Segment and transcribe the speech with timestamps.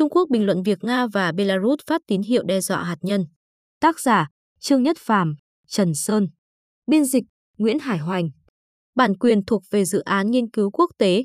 [0.00, 3.24] Trung Quốc bình luận việc Nga và Belarus phát tín hiệu đe dọa hạt nhân.
[3.80, 4.28] Tác giả
[4.60, 5.34] Trương Nhất Phàm,
[5.68, 6.28] Trần Sơn.
[6.86, 7.24] Biên dịch
[7.58, 8.30] Nguyễn Hải Hoành.
[8.94, 11.24] Bản quyền thuộc về dự án nghiên cứu quốc tế.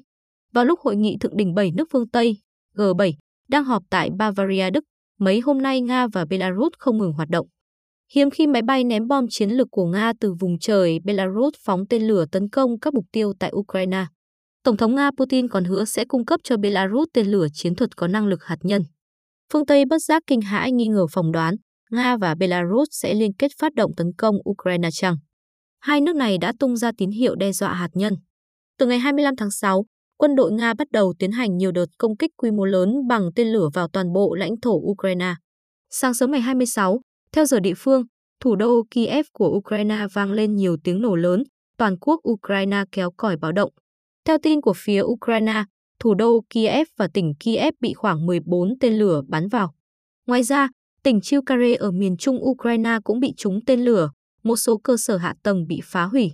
[0.53, 2.37] Vào lúc hội nghị thượng đỉnh 7 nước phương Tây,
[2.75, 3.13] G7,
[3.49, 4.83] đang họp tại Bavaria, Đức,
[5.19, 7.47] mấy hôm nay Nga và Belarus không ngừng hoạt động.
[8.13, 11.87] Hiếm khi máy bay ném bom chiến lược của Nga từ vùng trời Belarus phóng
[11.89, 14.05] tên lửa tấn công các mục tiêu tại Ukraine.
[14.65, 17.97] Tổng thống Nga Putin còn hứa sẽ cung cấp cho Belarus tên lửa chiến thuật
[17.97, 18.81] có năng lực hạt nhân.
[19.53, 21.55] Phương Tây bất giác kinh hãi nghi ngờ phỏng đoán
[21.91, 25.15] Nga và Belarus sẽ liên kết phát động tấn công Ukraine chăng?
[25.81, 28.13] Hai nước này đã tung ra tín hiệu đe dọa hạt nhân.
[28.77, 29.85] Từ ngày 25 tháng 6,
[30.17, 33.29] quân đội Nga bắt đầu tiến hành nhiều đợt công kích quy mô lớn bằng
[33.35, 35.35] tên lửa vào toàn bộ lãnh thổ Ukraine.
[35.89, 36.99] Sáng sớm ngày 26,
[37.31, 38.03] theo giờ địa phương,
[38.39, 41.43] thủ đô Kiev của Ukraine vang lên nhiều tiếng nổ lớn,
[41.77, 43.71] toàn quốc Ukraine kéo còi báo động.
[44.25, 45.63] Theo tin của phía Ukraine,
[45.99, 49.73] thủ đô Kiev và tỉnh Kiev bị khoảng 14 tên lửa bắn vào.
[50.27, 50.69] Ngoài ra,
[51.03, 54.09] tỉnh Chilkare ở miền trung Ukraine cũng bị trúng tên lửa,
[54.43, 56.31] một số cơ sở hạ tầng bị phá hủy.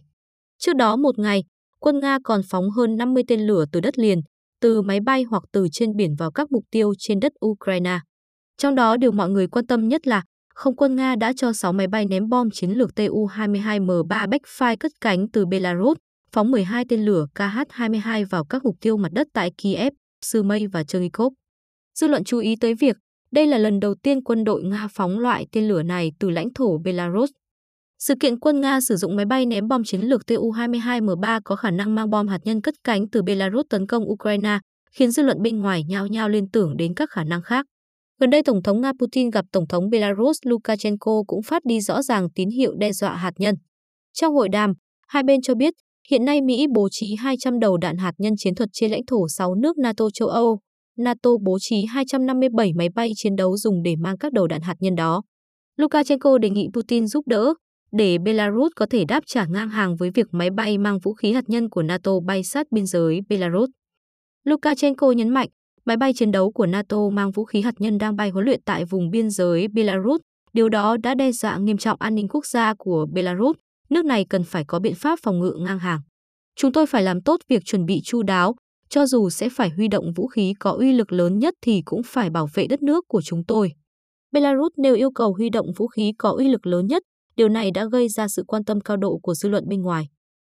[0.57, 1.43] Trước đó một ngày,
[1.79, 4.21] quân Nga còn phóng hơn 50 tên lửa từ đất liền,
[4.61, 7.99] từ máy bay hoặc từ trên biển vào các mục tiêu trên đất Ukraine.
[8.57, 10.23] Trong đó điều mọi người quan tâm nhất là
[10.55, 14.91] không quân Nga đã cho 6 máy bay ném bom chiến lược Tu-22M3 Backfire cất
[15.01, 15.97] cánh từ Belarus,
[16.35, 19.93] phóng 12 tên lửa KH-22 vào các mục tiêu mặt đất tại Kiev,
[20.25, 21.33] Sumy và Chernikov.
[21.95, 22.97] Dư luận chú ý tới việc
[23.31, 26.53] đây là lần đầu tiên quân đội Nga phóng loại tên lửa này từ lãnh
[26.53, 27.29] thổ Belarus.
[27.99, 31.71] Sự kiện quân Nga sử dụng máy bay ném bom chiến lược Tu-22M3 có khả
[31.71, 34.59] năng mang bom hạt nhân cất cánh từ Belarus tấn công Ukraine,
[34.91, 37.65] khiến dư luận bên ngoài nhao nhao liên tưởng đến các khả năng khác.
[38.19, 42.01] Gần đây, Tổng thống Nga Putin gặp Tổng thống Belarus Lukashenko cũng phát đi rõ
[42.01, 43.55] ràng tín hiệu đe dọa hạt nhân.
[44.13, 44.73] Trong hội đàm,
[45.07, 45.73] hai bên cho biết
[46.11, 49.27] hiện nay Mỹ bố trí 200 đầu đạn hạt nhân chiến thuật trên lãnh thổ
[49.27, 50.59] 6 nước NATO châu Âu.
[50.97, 54.75] NATO bố trí 257 máy bay chiến đấu dùng để mang các đầu đạn hạt
[54.79, 55.21] nhân đó.
[55.77, 57.53] Lukashenko đề nghị Putin giúp đỡ,
[57.91, 61.33] để Belarus có thể đáp trả ngang hàng với việc máy bay mang vũ khí
[61.33, 63.69] hạt nhân của NATO bay sát biên giới Belarus.
[64.43, 65.49] Lukashenko nhấn mạnh,
[65.85, 68.61] máy bay chiến đấu của NATO mang vũ khí hạt nhân đang bay huấn luyện
[68.65, 70.21] tại vùng biên giới Belarus.
[70.53, 73.55] Điều đó đã đe dọa nghiêm trọng an ninh quốc gia của Belarus.
[73.91, 75.99] Nước này cần phải có biện pháp phòng ngự ngang hàng.
[76.55, 78.55] Chúng tôi phải làm tốt việc chuẩn bị chu đáo,
[78.89, 82.01] cho dù sẽ phải huy động vũ khí có uy lực lớn nhất thì cũng
[82.05, 83.71] phải bảo vệ đất nước của chúng tôi.
[84.31, 87.03] Belarus nêu yêu cầu huy động vũ khí có uy lực lớn nhất,
[87.35, 90.07] điều này đã gây ra sự quan tâm cao độ của dư luận bên ngoài.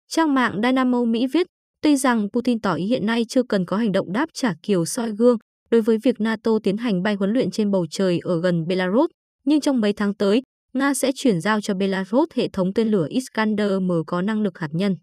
[0.08, 1.46] Trang mạng Dynamo Mỹ viết,
[1.82, 4.84] Tuy rằng Putin tỏ ý hiện nay chưa cần có hành động đáp trả kiểu
[4.84, 5.36] soi gương
[5.70, 9.10] đối với việc NATO tiến hành bay huấn luyện trên bầu trời ở gần Belarus,
[9.44, 10.42] nhưng trong mấy tháng tới,
[10.76, 14.68] Nga sẽ chuyển giao cho Belarus hệ thống tên lửa Iskander-M có năng lực hạt
[14.72, 14.96] nhân.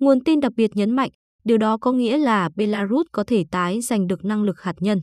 [0.00, 1.10] Nguồn tin đặc biệt nhấn mạnh,
[1.44, 4.98] điều đó có nghĩa là Belarus có thể tái giành được năng lực hạt nhân.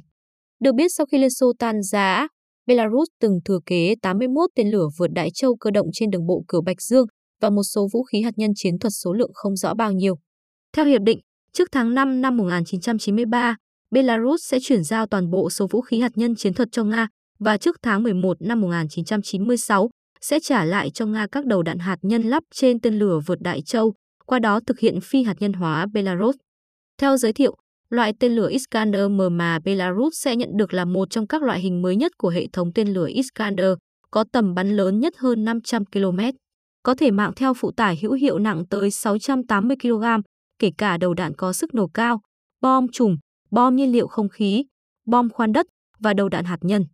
[0.59, 2.28] Được biết sau khi Liên Xô tan rã,
[2.68, 6.44] Belarus từng thừa kế 81 tên lửa vượt Đại Châu cơ động trên đường bộ
[6.47, 7.06] cửa Bạch Dương
[7.42, 10.16] và một số vũ khí hạt nhân chiến thuật số lượng không rõ bao nhiêu.
[10.74, 11.20] Theo hiệp định,
[11.53, 13.56] trước tháng 5 năm 1993,
[13.92, 17.08] Belarus sẽ chuyển giao toàn bộ số vũ khí hạt nhân chiến thuật cho Nga
[17.40, 19.90] và trước tháng 11 năm 1996
[20.28, 23.41] sẽ trả lại cho Nga các đầu đạn hạt nhân lắp trên tên lửa vượt
[23.41, 23.94] Đại Châu,
[24.25, 26.36] qua đó thực hiện phi hạt nhân hóa Belarus.
[26.97, 27.56] Theo giới thiệu,
[27.90, 31.81] loại tên lửa Iskander-M mà Belarus sẽ nhận được là một trong các loại hình
[31.81, 33.74] mới nhất của hệ thống tên lửa Iskander,
[34.12, 36.19] có tầm bắn lớn nhất hơn 500 km,
[36.84, 40.03] có thể mạng theo phụ tải hữu hiệu nặng tới 680 kg,
[40.59, 42.22] kể cả đầu đạn có sức nổ cao,
[42.62, 43.18] bom trùm,
[43.52, 44.66] bom nhiên liệu không khí,
[45.06, 45.66] bom khoan đất
[46.00, 46.85] và đầu đạn hạt nhân.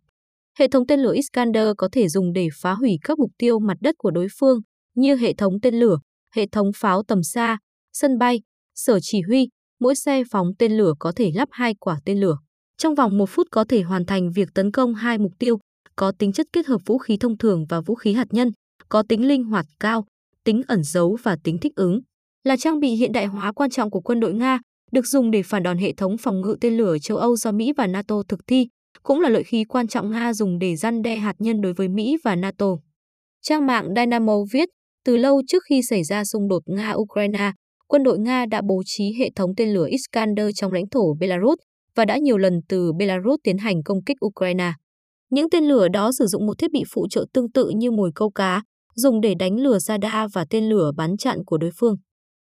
[0.58, 3.76] Hệ thống tên lửa Iskander có thể dùng để phá hủy các mục tiêu mặt
[3.80, 4.60] đất của đối phương
[4.94, 5.98] như hệ thống tên lửa,
[6.34, 7.58] hệ thống pháo tầm xa,
[7.92, 8.40] sân bay,
[8.74, 9.48] sở chỉ huy,
[9.80, 12.36] mỗi xe phóng tên lửa có thể lắp hai quả tên lửa.
[12.76, 15.58] Trong vòng một phút có thể hoàn thành việc tấn công hai mục tiêu,
[15.96, 18.50] có tính chất kết hợp vũ khí thông thường và vũ khí hạt nhân,
[18.88, 20.04] có tính linh hoạt cao,
[20.44, 22.00] tính ẩn giấu và tính thích ứng.
[22.44, 24.58] Là trang bị hiện đại hóa quan trọng của quân đội Nga,
[24.92, 27.72] được dùng để phản đòn hệ thống phòng ngự tên lửa châu Âu do Mỹ
[27.76, 28.68] và NATO thực thi,
[29.02, 31.88] cũng là lợi khí quan trọng Nga dùng để răn đe hạt nhân đối với
[31.88, 32.66] Mỹ và NATO.
[33.42, 34.68] Trang mạng Dynamo viết,
[35.04, 37.52] từ lâu trước khi xảy ra xung đột Nga-Ukraine,
[37.88, 41.58] quân đội Nga đã bố trí hệ thống tên lửa Iskander trong lãnh thổ Belarus
[41.96, 44.72] và đã nhiều lần từ Belarus tiến hành công kích Ukraine.
[45.30, 48.10] Những tên lửa đó sử dụng một thiết bị phụ trợ tương tự như mồi
[48.14, 48.62] câu cá,
[48.94, 51.96] dùng để đánh lừa radar và tên lửa bắn chặn của đối phương.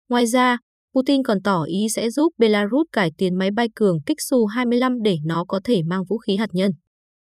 [0.08, 0.58] Ngoài ra,
[0.94, 5.16] Putin còn tỏ ý sẽ giúp Belarus cải tiến máy bay cường kích Su-25 để
[5.24, 6.70] nó có thể mang vũ khí hạt nhân.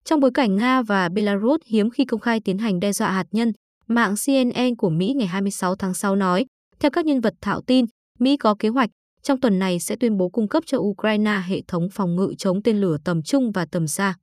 [0.06, 3.26] Trong bối cảnh Nga và Belarus hiếm khi công khai tiến hành đe dọa hạt
[3.32, 3.52] nhân,
[3.88, 6.46] mạng CNN của Mỹ ngày 26 tháng 6 nói,
[6.80, 7.86] theo các nhân vật thạo tin,
[8.20, 8.90] Mỹ có kế hoạch
[9.22, 12.64] trong tuần này sẽ tuyên bố cung cấp cho Ukraine hệ thống phòng ngự chống
[12.64, 14.16] tên lửa tầm trung và tầm xa.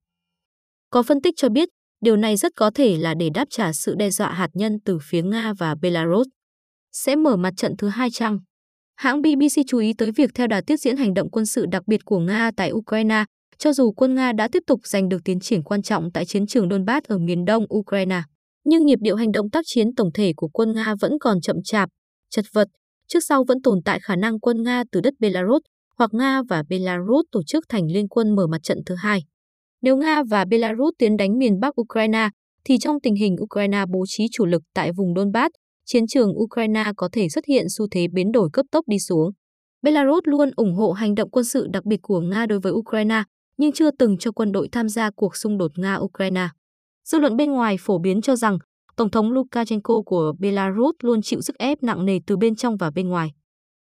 [0.91, 1.69] Có phân tích cho biết,
[2.01, 4.99] điều này rất có thể là để đáp trả sự đe dọa hạt nhân từ
[5.03, 6.27] phía Nga và Belarus.
[6.93, 8.39] Sẽ mở mặt trận thứ hai chăng?
[8.97, 11.83] Hãng BBC chú ý tới việc theo đà tiếp diễn hành động quân sự đặc
[11.87, 13.25] biệt của Nga tại Ukraine,
[13.59, 16.47] cho dù quân Nga đã tiếp tục giành được tiến triển quan trọng tại chiến
[16.47, 18.23] trường Donbass ở miền đông Ukraine.
[18.65, 21.57] Nhưng nhịp điệu hành động tác chiến tổng thể của quân Nga vẫn còn chậm
[21.65, 21.89] chạp,
[22.31, 22.69] chật vật,
[23.09, 25.63] trước sau vẫn tồn tại khả năng quân Nga từ đất Belarus
[25.99, 29.21] hoặc Nga và Belarus tổ chức thành liên quân mở mặt trận thứ hai.
[29.83, 32.29] Nếu Nga và Belarus tiến đánh miền Bắc Ukraine,
[32.65, 35.51] thì trong tình hình Ukraine bố trí chủ lực tại vùng Donbass,
[35.85, 39.31] chiến trường Ukraine có thể xuất hiện xu thế biến đổi cấp tốc đi xuống.
[39.83, 43.23] Belarus luôn ủng hộ hành động quân sự đặc biệt của Nga đối với Ukraine,
[43.57, 46.49] nhưng chưa từng cho quân đội tham gia cuộc xung đột Nga-Ukraine.
[47.05, 48.59] Dư luận bên ngoài phổ biến cho rằng
[48.97, 52.91] Tổng thống Lukashenko của Belarus luôn chịu sức ép nặng nề từ bên trong và
[52.91, 53.33] bên ngoài.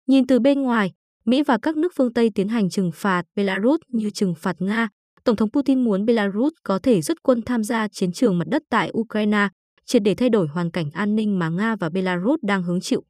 [0.07, 0.91] Nhìn từ bên ngoài,
[1.25, 4.89] Mỹ và các nước phương Tây tiến hành trừng phạt Belarus như trừng phạt Nga.
[5.23, 8.63] Tổng thống Putin muốn Belarus có thể rút quân tham gia chiến trường mặt đất
[8.69, 9.47] tại Ukraine,
[9.91, 13.03] triệt để thay đổi hoàn cảnh an ninh mà Nga và Belarus đang hứng chịu.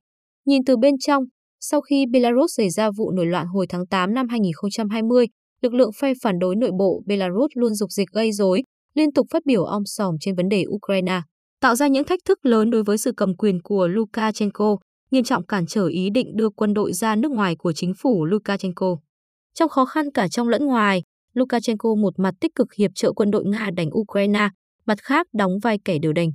[0.45, 1.23] Nhìn từ bên trong,
[1.59, 5.25] sau khi Belarus xảy ra vụ nổi loạn hồi tháng 8 năm 2020,
[5.61, 8.63] lực lượng phe phản đối nội bộ Belarus luôn dục dịch gây rối,
[8.93, 11.21] liên tục phát biểu om sòm trên vấn đề Ukraine,
[11.59, 14.77] tạo ra những thách thức lớn đối với sự cầm quyền của Lukashenko,
[15.11, 18.25] nghiêm trọng cản trở ý định đưa quân đội ra nước ngoài của chính phủ
[18.25, 18.97] Lukashenko.
[19.53, 23.31] Trong khó khăn cả trong lẫn ngoài, Lukashenko một mặt tích cực hiệp trợ quân
[23.31, 24.49] đội Nga đánh Ukraine,
[24.85, 26.31] mặt khác đóng vai kẻ điều đành.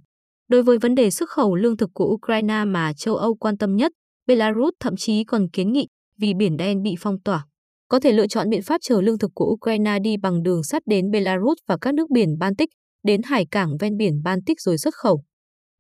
[0.49, 3.77] Đối với vấn đề xuất khẩu lương thực của Ukraine mà châu Âu quan tâm
[3.77, 3.93] nhất,
[4.27, 5.87] Belarus thậm chí còn kiến nghị
[6.19, 7.47] vì Biển Đen bị phong tỏa.
[7.89, 10.83] Có thể lựa chọn biện pháp chở lương thực của Ukraine đi bằng đường sắt
[10.87, 12.69] đến Belarus và các nước biển Baltic,
[13.05, 15.23] đến hải cảng ven biển Baltic rồi xuất khẩu.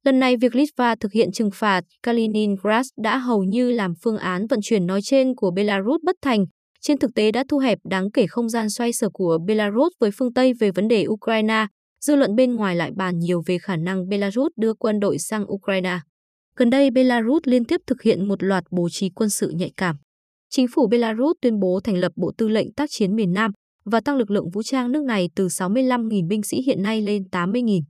[0.04, 4.46] Lần này, việc Litva thực hiện trừng phạt Kaliningrad đã hầu như làm phương án
[4.46, 6.44] vận chuyển nói trên của Belarus bất thành,
[6.80, 10.10] trên thực tế đã thu hẹp đáng kể không gian xoay sở của Belarus với
[10.10, 11.66] phương Tây về vấn đề Ukraine,
[12.06, 15.52] dư luận bên ngoài lại bàn nhiều về khả năng Belarus đưa quân đội sang
[15.52, 15.98] Ukraine.
[16.56, 19.96] Gần đây, Belarus liên tiếp thực hiện một loạt bố trí quân sự nhạy cảm.
[20.50, 23.50] Chính phủ Belarus tuyên bố thành lập Bộ Tư lệnh tác chiến miền Nam
[23.84, 27.22] và tăng lực lượng vũ trang nước này từ 65.000 binh sĩ hiện nay lên
[27.32, 27.80] 80.000.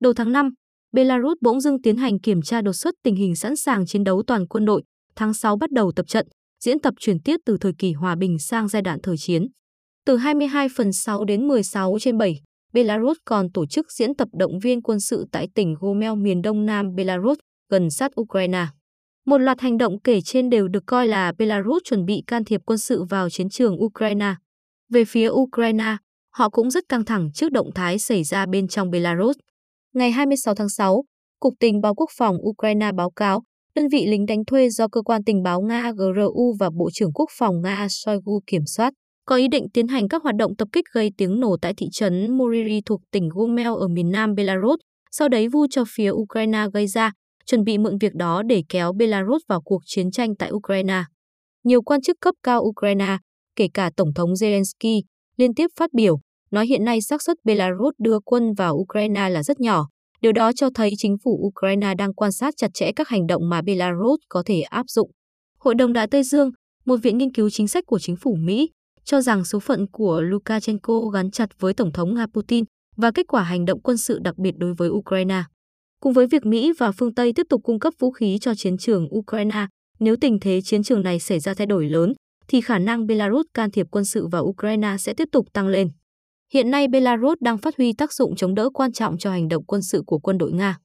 [0.00, 0.50] Đầu tháng 5,
[0.92, 4.22] Belarus bỗng dưng tiến hành kiểm tra đột xuất tình hình sẵn sàng chiến đấu
[4.26, 4.82] toàn quân đội,
[5.16, 6.26] tháng 6 bắt đầu tập trận,
[6.64, 9.46] diễn tập chuyển tiếp từ thời kỳ hòa bình sang giai đoạn thời chiến.
[10.06, 12.40] Từ 22 phần 6 đến 16 trên 7,
[12.74, 16.66] Belarus còn tổ chức diễn tập động viên quân sự tại tỉnh Gomel miền đông
[16.66, 17.38] nam Belarus,
[17.70, 18.66] gần sát Ukraine.
[19.26, 22.60] Một loạt hành động kể trên đều được coi là Belarus chuẩn bị can thiệp
[22.66, 24.34] quân sự vào chiến trường Ukraine.
[24.92, 25.96] Về phía Ukraine,
[26.30, 29.36] họ cũng rất căng thẳng trước động thái xảy ra bên trong Belarus.
[29.94, 31.04] Ngày 26 tháng 6,
[31.40, 33.42] Cục Tình báo Quốc phòng Ukraine báo cáo
[33.74, 37.12] đơn vị lính đánh thuê do cơ quan tình báo Nga GRU và Bộ trưởng
[37.12, 38.92] Quốc phòng Nga Shoigu kiểm soát,
[39.24, 41.86] có ý định tiến hành các hoạt động tập kích gây tiếng nổ tại thị
[41.92, 44.80] trấn Moriri thuộc tỉnh Gomel ở miền nam Belarus,
[45.10, 47.12] sau đấy vu cho phía Ukraine gây ra,
[47.46, 51.02] chuẩn bị mượn việc đó để kéo Belarus vào cuộc chiến tranh tại Ukraine.
[51.64, 53.18] Nhiều quan chức cấp cao Ukraine,
[53.56, 55.02] kể cả Tổng thống Zelensky,
[55.36, 56.18] liên tiếp phát biểu,
[56.50, 59.86] nói hiện nay xác suất Belarus đưa quân vào Ukraine là rất nhỏ.
[60.20, 63.48] Điều đó cho thấy chính phủ Ukraine đang quan sát chặt chẽ các hành động
[63.48, 65.10] mà Belarus có thể áp dụng.
[65.58, 66.50] Hội đồng Đại Tây Dương,
[66.86, 68.68] một viện nghiên cứu chính sách của chính phủ Mỹ,
[69.04, 72.64] cho rằng số phận của Lukashenko gắn chặt với Tổng thống Nga Putin
[72.96, 75.42] và kết quả hành động quân sự đặc biệt đối với Ukraine.
[76.00, 78.78] Cùng với việc Mỹ và phương Tây tiếp tục cung cấp vũ khí cho chiến
[78.78, 79.66] trường Ukraine,
[79.98, 82.12] nếu tình thế chiến trường này xảy ra thay đổi lớn,
[82.48, 85.88] thì khả năng Belarus can thiệp quân sự vào Ukraine sẽ tiếp tục tăng lên.
[86.52, 89.64] Hiện nay Belarus đang phát huy tác dụng chống đỡ quan trọng cho hành động
[89.64, 90.78] quân sự của quân đội Nga.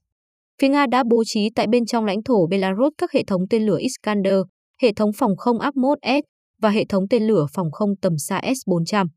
[0.61, 3.65] Phía Nga đã bố trí tại bên trong lãnh thổ Belarus các hệ thống tên
[3.65, 4.41] lửa Iskander,
[4.81, 6.25] hệ thống phòng không Atmos S
[6.61, 9.07] và hệ thống tên lửa phòng không tầm xa S-400.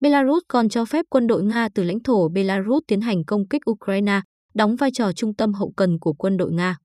[0.00, 3.70] Belarus còn cho phép quân đội Nga từ lãnh thổ Belarus tiến hành công kích
[3.70, 4.20] Ukraine,
[4.54, 6.76] đóng vai trò trung tâm hậu cần của quân đội Nga.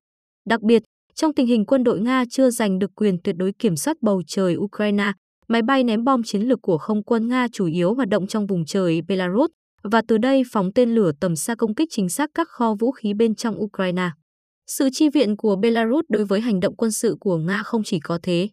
[0.45, 0.83] Đặc biệt,
[1.15, 4.21] trong tình hình quân đội Nga chưa giành được quyền tuyệt đối kiểm soát bầu
[4.27, 5.11] trời Ukraine,
[5.47, 8.47] máy bay ném bom chiến lược của không quân Nga chủ yếu hoạt động trong
[8.47, 9.51] vùng trời Belarus
[9.83, 12.91] và từ đây phóng tên lửa tầm xa công kích chính xác các kho vũ
[12.91, 14.09] khí bên trong Ukraine.
[14.67, 17.99] Sự chi viện của Belarus đối với hành động quân sự của Nga không chỉ
[17.99, 18.49] có thế.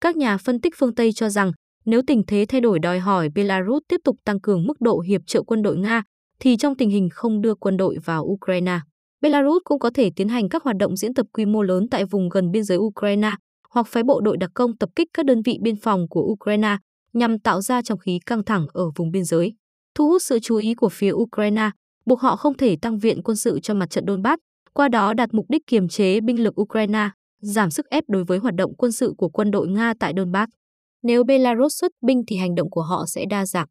[0.00, 1.52] Các nhà phân tích phương Tây cho rằng
[1.84, 5.20] nếu tình thế thay đổi đòi hỏi Belarus tiếp tục tăng cường mức độ hiệp
[5.26, 6.02] trợ quân đội Nga,
[6.40, 8.80] thì trong tình hình không đưa quân đội vào Ukraine,
[9.20, 12.04] Belarus cũng có thể tiến hành các hoạt động diễn tập quy mô lớn tại
[12.04, 13.30] vùng gần biên giới Ukraine
[13.70, 16.76] hoặc phái bộ đội đặc công tập kích các đơn vị biên phòng của Ukraine
[17.12, 19.54] nhằm tạo ra trong khí căng thẳng ở vùng biên giới,
[19.94, 21.70] thu hút sự chú ý của phía Ukraine,
[22.06, 24.40] buộc họ không thể tăng viện quân sự cho mặt trận Donbass,
[24.72, 27.10] qua đó đạt mục đích kiềm chế binh lực Ukraine,
[27.44, 30.52] giảm sức ép đối với hoạt động quân sự của quân đội Nga tại Donbass.
[31.02, 33.66] Nếu Belarus xuất binh thì hành động của họ sẽ đa dạng.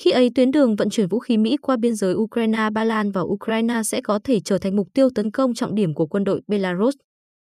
[0.00, 3.10] Khi ấy tuyến đường vận chuyển vũ khí Mỹ qua biên giới Ukraine, Ba Lan
[3.10, 6.24] và Ukraine sẽ có thể trở thành mục tiêu tấn công trọng điểm của quân
[6.24, 6.94] đội Belarus,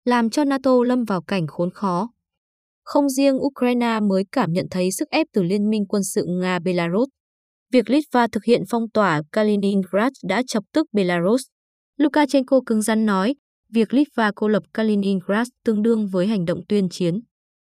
[0.05, 2.11] làm cho NATO lâm vào cảnh khốn khó.
[2.85, 7.07] Không riêng Ukraine mới cảm nhận thấy sức ép từ liên minh quân sự Nga-Belarus.
[7.73, 11.43] Việc Litva thực hiện phong tỏa Kaliningrad đã chọc tức Belarus.
[11.99, 13.35] Lukashenko cứng rắn nói,
[13.73, 17.21] việc Litva cô lập Kaliningrad tương đương với hành động tuyên chiến.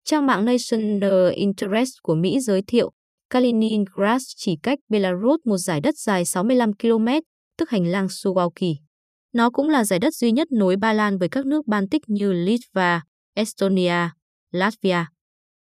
[0.04, 2.90] Trang mạng National Interest của Mỹ giới thiệu,
[3.30, 7.06] Kaliningrad chỉ cách Belarus một giải đất dài 65 km,
[7.58, 8.74] tức hành lang Suwalki.
[9.32, 12.32] Nó cũng là giải đất duy nhất nối Ba Lan với các nước Baltic như
[12.32, 13.02] Litva,
[13.34, 14.08] Estonia,
[14.52, 15.04] Latvia.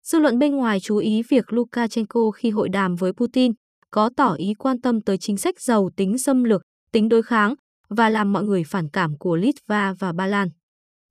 [0.03, 3.53] Dư luận bên ngoài chú ý việc Lukashenko khi hội đàm với Putin
[3.91, 7.55] có tỏ ý quan tâm tới chính sách giàu tính xâm lược, tính đối kháng
[7.89, 10.49] và làm mọi người phản cảm của Litva và Ba Lan.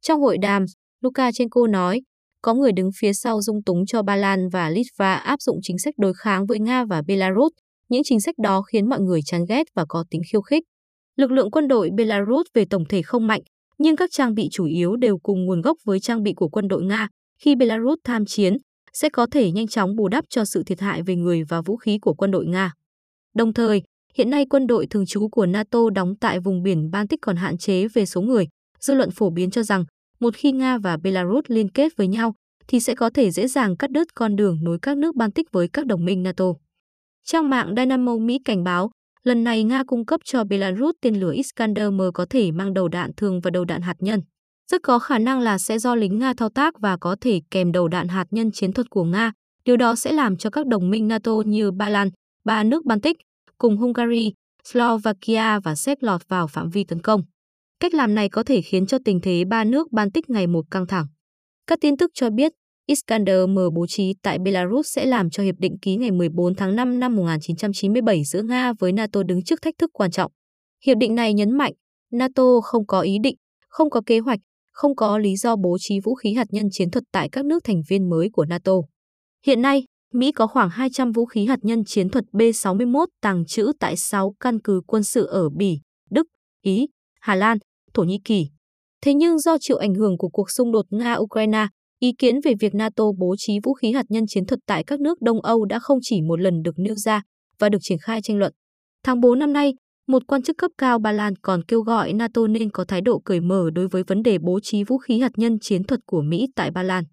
[0.02, 0.66] Trong hội đàm,
[1.02, 2.02] Lukashenko nói,
[2.42, 5.78] có người đứng phía sau dung túng cho Ba Lan và Litva áp dụng chính
[5.78, 7.52] sách đối kháng với Nga và Belarus.
[7.90, 10.64] Những chính sách đó khiến mọi người chán ghét và có tính khiêu khích.
[11.16, 13.42] Lực lượng quân đội Belarus về tổng thể không mạnh,
[13.78, 16.68] nhưng các trang bị chủ yếu đều cùng nguồn gốc với trang bị của quân
[16.68, 17.08] đội Nga.
[17.42, 18.58] Khi Belarus tham chiến,
[18.94, 21.78] sẽ có thể nhanh chóng bù đắp cho sự thiệt hại về người và vũ
[21.78, 22.74] khí của quân đội Nga.
[23.36, 23.82] Đồng thời,
[24.18, 27.58] hiện nay quân đội thường trú của NATO đóng tại vùng biển Baltic còn hạn
[27.58, 28.48] chế về số người.
[28.80, 29.86] Dư luận phổ biến cho rằng,
[30.20, 32.34] một khi Nga và Belarus liên kết với nhau,
[32.68, 35.68] thì sẽ có thể dễ dàng cắt đứt con đường nối các nước Baltic với
[35.74, 36.46] các đồng minh NATO.
[37.26, 38.92] Trang mạng Dynamo Mỹ cảnh báo,
[39.24, 43.12] lần này Nga cung cấp cho Belarus tên lửa Iskander-M có thể mang đầu đạn
[43.18, 44.22] thường và đầu đạn hạt nhân.
[44.72, 47.72] Rất có khả năng là sẽ do lính Nga thao tác và có thể kèm
[47.72, 49.32] đầu đạn hạt nhân chiến thuật của Nga.
[49.66, 52.10] Điều đó sẽ làm cho các đồng minh NATO như Ba Lan,
[52.46, 53.18] ba nước Baltic,
[53.58, 54.34] cùng Hungary,
[54.64, 57.22] Slovakia và Séc lọt vào phạm vi tấn công.
[57.80, 60.88] Cách làm này có thể khiến cho tình thế ba nước Baltic ngày một căng
[60.88, 61.06] thẳng.
[61.68, 62.52] Các tin tức cho biết,
[62.90, 67.00] Iskander-M bố trí tại Belarus sẽ làm cho hiệp định ký ngày 14 tháng 5
[67.00, 70.32] năm 1997 giữa Nga với NATO đứng trước thách thức quan trọng.
[70.86, 71.74] Hiệp định này nhấn mạnh,
[72.12, 73.36] NATO không có ý định,
[73.70, 74.40] không có kế hoạch,
[74.72, 77.64] không có lý do bố trí vũ khí hạt nhân chiến thuật tại các nước
[77.64, 78.74] thành viên mới của NATO.
[79.46, 79.84] Hiện nay,
[80.18, 84.36] Mỹ có khoảng 200 vũ khí hạt nhân chiến thuật B-61 tàng trữ tại 6
[84.40, 86.28] căn cứ quân sự ở Bỉ, Đức,
[86.62, 86.88] Ý,
[87.22, 87.58] Hà Lan,
[87.94, 88.48] Thổ Nhĩ Kỳ.
[89.02, 91.68] Thế nhưng do chịu ảnh hưởng của cuộc xung đột Nga-Ukraine,
[92.00, 95.00] ý kiến về việc NATO bố trí vũ khí hạt nhân chiến thuật tại các
[95.00, 97.22] nước Đông Âu đã không chỉ một lần được nêu ra
[97.60, 98.54] và được triển khai tranh luận.
[99.04, 99.74] Tháng 4 năm nay,
[100.08, 103.20] một quan chức cấp cao Ba Lan còn kêu gọi NATO nên có thái độ
[103.20, 106.22] cởi mở đối với vấn đề bố trí vũ khí hạt nhân chiến thuật của
[106.22, 107.04] Mỹ tại Ba Lan.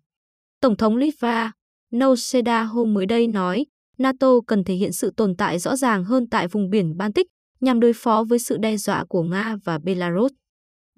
[0.61, 1.52] Tổng thống Litva
[1.94, 3.66] Noseda hôm mới đây nói,
[3.98, 7.26] NATO cần thể hiện sự tồn tại rõ ràng hơn tại vùng biển Baltic
[7.60, 10.32] nhằm đối phó với sự đe dọa của Nga và Belarus.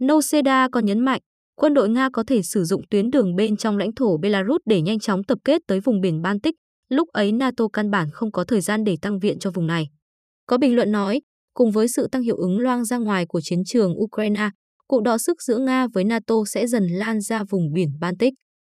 [0.00, 1.20] Noseda còn nhấn mạnh,
[1.56, 4.80] quân đội Nga có thể sử dụng tuyến đường bên trong lãnh thổ Belarus để
[4.80, 6.54] nhanh chóng tập kết tới vùng biển Baltic,
[6.88, 9.88] lúc ấy NATO căn bản không có thời gian để tăng viện cho vùng này.
[10.46, 11.20] Có bình luận nói,
[11.54, 14.50] cùng với sự tăng hiệu ứng loang ra ngoài của chiến trường Ukraine,
[14.88, 18.34] cuộc đọ sức giữa Nga với NATO sẽ dần lan ra vùng biển Baltic.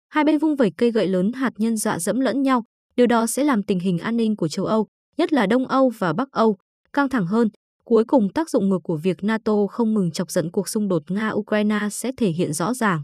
[0.08, 2.64] Hai bên vung vẩy cây gậy lớn hạt nhân dọa dẫm lẫn nhau,
[2.96, 4.86] điều đó sẽ làm tình hình an ninh của châu Âu,
[5.16, 6.56] nhất là Đông Âu và Bắc Âu,
[6.92, 7.48] căng thẳng hơn.
[7.84, 11.02] Cuối cùng tác dụng ngược của việc NATO không ngừng chọc giận cuộc xung đột
[11.06, 13.02] Nga-Ukraine sẽ thể hiện rõ ràng.